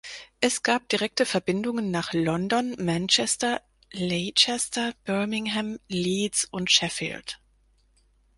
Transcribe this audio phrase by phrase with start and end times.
[0.39, 3.61] Es gab direkte Verbindungen nach London, Manchester,
[3.91, 7.39] Leicester, Birmingham, Leeds und Sheffield.